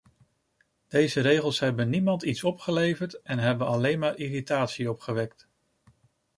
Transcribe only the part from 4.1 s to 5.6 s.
irritatie opgewekt.